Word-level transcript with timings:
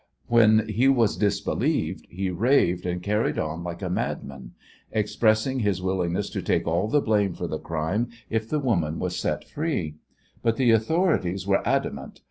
When 0.25 0.67
he 0.67 0.87
was 0.87 1.15
disbelieved 1.15 2.07
he 2.09 2.31
raved 2.31 2.87
and 2.87 3.03
carried 3.03 3.37
on 3.37 3.63
like 3.63 3.83
a 3.83 3.87
madman, 3.87 4.53
expressing 4.91 5.59
his 5.59 5.79
willingness 5.79 6.31
to 6.31 6.41
take 6.41 6.65
all 6.65 6.87
the 6.87 7.01
blame 7.01 7.35
for 7.35 7.45
the 7.45 7.59
crime 7.59 8.09
if 8.27 8.49
the 8.49 8.57
woman 8.59 8.97
was 8.97 9.15
set 9.15 9.47
free; 9.47 9.97
but 10.41 10.57
the 10.57 10.71
authorities 10.71 11.45
were 11.45 11.61
adamant. 11.67 12.19